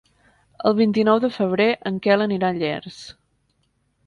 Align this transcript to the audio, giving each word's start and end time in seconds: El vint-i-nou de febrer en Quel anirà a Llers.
El 0.69 0.75
vint-i-nou 0.79 1.21
de 1.25 1.31
febrer 1.35 1.67
en 1.91 2.01
Quel 2.07 2.27
anirà 2.27 2.51
a 2.51 2.57
Llers. 2.59 3.01